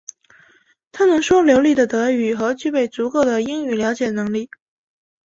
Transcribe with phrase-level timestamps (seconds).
[0.91, 4.49] 他能说流利的德语和具备足够的英语了解能力。